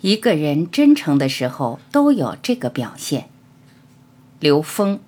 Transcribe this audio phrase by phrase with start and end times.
[0.00, 3.28] 一个人真诚的时候都有这个表现。
[4.38, 5.00] 刘峰，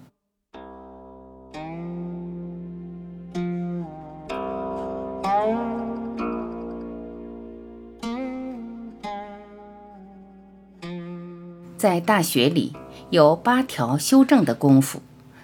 [11.76, 12.72] 在大学里
[13.10, 15.00] 有八条修正的功夫，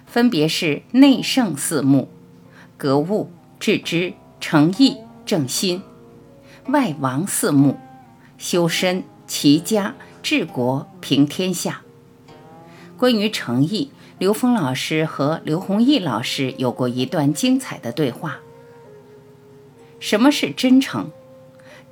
[0.06, 2.08] 分别是内圣四目、
[2.76, 5.82] 格物、致知、诚意、正心；
[6.66, 7.78] 外王四目、
[8.36, 9.04] 修身。
[9.26, 11.82] 齐家治国平天下。
[12.96, 18.38] 关于诚意，刘峰老师和刘弘毅老师有过一段精彩的对话。
[20.00, 21.10] 什么是真诚？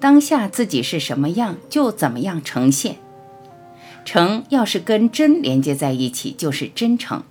[0.01, 2.97] 当下自己是什么样，就怎么样呈现。
[4.05, 7.23] 诚要是跟真连接在一起，就是真诚，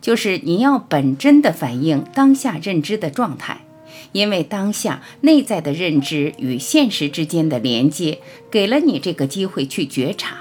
[0.00, 3.62] 就是你要本真的反映当下认知的状态。
[4.10, 8.18] 因为当下内在的认知与现实之间的连接，
[8.50, 10.38] 给了你这个机会去觉察。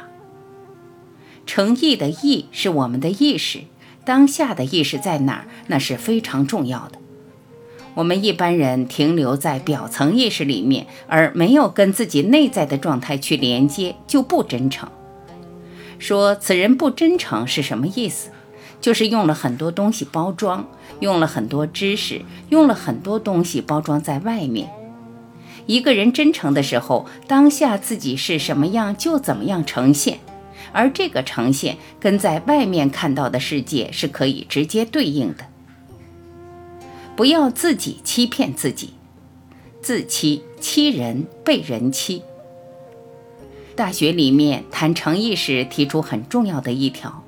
[1.45, 3.59] 诚意的意是我们的意识，
[4.03, 6.99] 当下的意识在哪儿，那是非常重要的。
[7.95, 14.90] 我们一般人停留在表层意识里面，而没有跟自己内在的状态去连接，就不真诚。
[15.99, 18.30] 说此人不真诚是什么意思？
[18.82, 20.68] 就是用了很多东西包装，
[20.99, 24.70] 用了很多知识，用了很多东西包装在外面。
[25.68, 30.20] 一个人真诚的时候，当下自己是什么样就怎么样呈现，
[30.74, 35.46] 而这个呈现跟在外面看到的世界是可以直接对应的。
[37.15, 38.96] 不要自己欺骗自己，
[39.82, 42.24] 自欺欺人，被人欺。
[43.76, 47.24] 大学里面谈诚意时提出很重要的一条。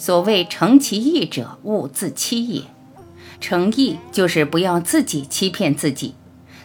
[0.00, 2.62] 所谓诚其意者，勿自欺也。
[3.38, 6.14] 诚意就是不要自己欺骗自己。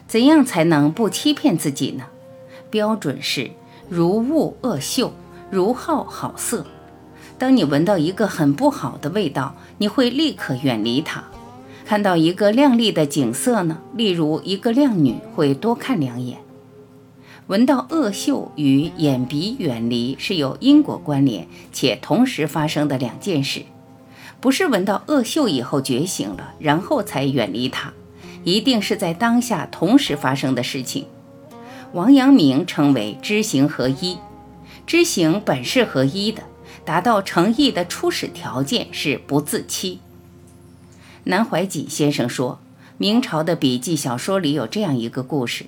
[0.07, 2.05] 怎样才能不欺骗自己呢？
[2.69, 3.51] 标准是
[3.89, 5.11] 如恶恶嗅，
[5.51, 6.65] 如好好色。
[7.37, 11.25] 当你闻到一个很不好的味道，你会立刻远离它。
[11.85, 16.37] 看到一个亮丽的景色呢，例如一个靓女，会多看两眼。
[17.47, 23.61] 闻到恶嗅与眼鼻远离是有因果关联且同时发生的两件事，
[24.41, 27.93] 不是闻到恶嗅以后觉醒了，然后才远离它，
[28.43, 31.05] 一定是在当下同时发生的事情。
[31.93, 34.17] 王阳明称为知行合一，
[34.87, 36.41] 知行本是合一的，
[36.83, 39.99] 达到诚意的初始条件是不自欺。
[41.25, 42.59] 南怀瑾先生说，
[42.97, 45.67] 明朝的笔记小说里有这样一个故事。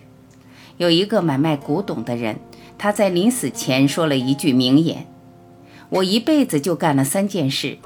[0.77, 2.37] 有一个买卖古董的人，
[2.77, 5.07] 他在临死前说了一句名言
[5.89, 7.77] ：“我一辈子就干了三件事：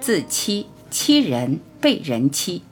[0.00, 2.62] 自欺、欺人、被人欺。”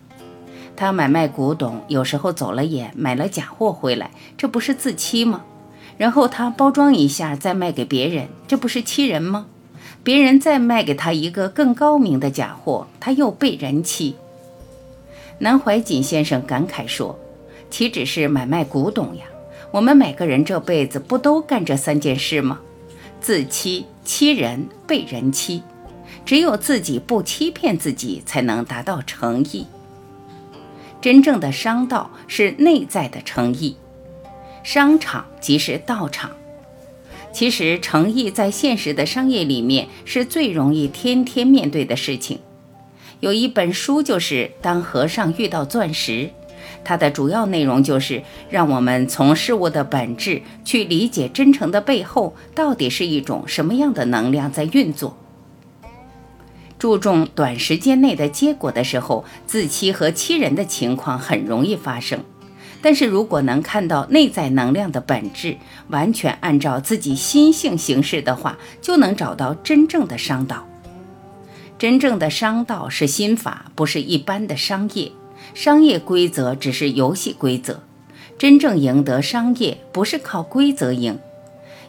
[0.76, 5.44] 他买卖古董，有时候走了眼，买了假货回来，这不是自欺吗？
[5.96, 9.46] 然后他包装一下，再卖给别人，这不是欺人吗？
[10.02, 14.16] 别人再卖给他一个更高明的假货，他又被人欺。
[15.38, 17.18] 南怀瑾先生感慨说
[17.70, 19.24] ：“岂止是买卖古董呀！”
[19.72, 22.60] 我们每个人这辈子不都干这三件事吗？
[23.22, 25.62] 自欺、欺人、被人欺。
[26.24, 29.66] 只有自己不欺骗自己，才能达到诚意。
[31.00, 33.76] 真正的商道是内在的诚意，
[34.62, 36.30] 商场即是道场。
[37.32, 42.38] 其实诚意在现实的商业里面是最容易天天面对的事情。
[43.20, 46.12] 有一本书就是《当和尚遇到钻石》。
[46.84, 55.16] 它的主要内容就是让我们从事物的本质去理解真诚的背后到底是一种什么样的能量在运作。
[56.78, 62.18] 注重短时间内的结果的时候，自欺和欺人的情况很容易发生。
[62.80, 65.56] 但是如果能看到内在能量的本质，
[65.86, 70.66] 完全按照自己心性行事的话，就能找到真正的商道。
[71.78, 75.12] 真正的商道是心法，不是一般的商业。
[75.54, 77.82] 商业规则只是游戏规则，
[78.38, 81.18] 真正赢得商业不是靠规则赢。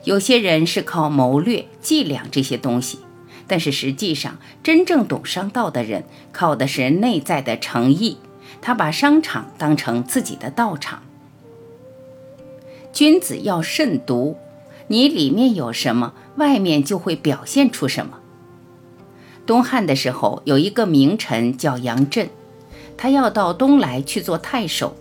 [0.04, 3.00] 有些人是靠谋略、伎俩这些东西，
[3.48, 8.18] 但是实际上真正懂商道的人，靠的是内在的诚意。
[8.62, 11.04] 他把商场当成自己的道场。
[12.92, 14.38] 君子要慎独，
[14.88, 18.20] 你里面有什么，外面就会表现出什么。
[19.46, 22.30] 东汉的时候，有一个名臣叫杨震。
[22.98, 24.96] 他要到东来去做太守，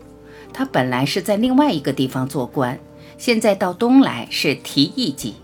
[0.53, 2.79] 他本来是在另外一个地方做官，
[3.19, 5.35] 现在到东来是提议级。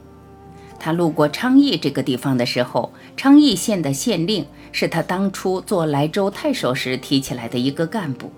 [0.81, 8.31] 他路过昌邑这个地方的时候，昌邑县的县令是他当初做莱州太守时提起来的一个干部。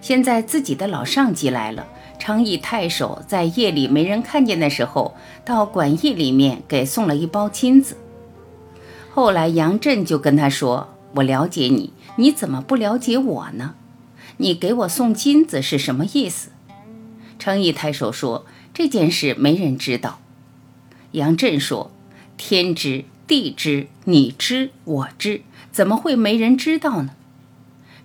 [0.00, 1.86] 现在自己的老上级来了，
[2.18, 7.96] 昌邑太守在夜里没人看见的时候，到馆驿里面给送了一包金子。
[9.10, 13.74] 后来杨震就跟他说：“我了解你，你怎么不了解我呢？
[14.38, 16.50] 你给我送金子是什么意思？”
[17.38, 20.20] 昌邑太守说：“这件事没人知道。”
[21.12, 21.90] 杨震说
[22.36, 27.10] ：“天知地知，你知我知，怎么会没人知道呢？”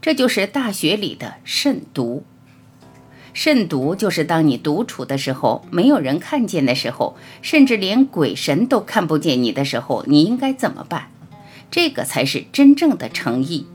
[0.01, 2.23] 这就是大学里的慎独。
[3.33, 11.11] 慎独就是当你独处的时候，没有人看见的时候，甚至连鬼神都看不见你的时候，你应该怎么办？
[11.71, 13.65] 这个才是真正的诚意。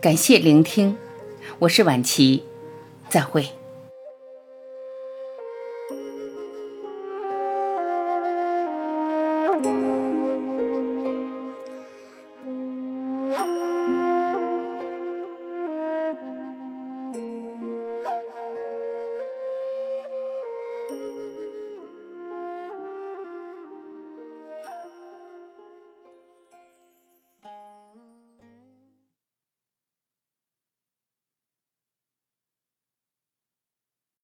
[0.00, 0.96] 感谢聆听，
[1.60, 2.42] 我是晚琪，
[3.08, 3.61] 再会。